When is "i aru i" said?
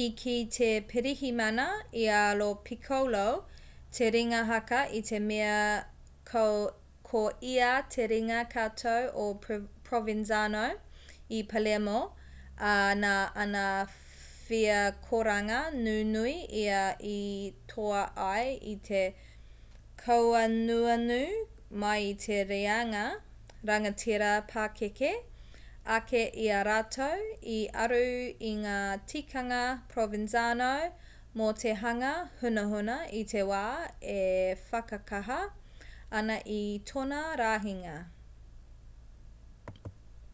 27.54-28.52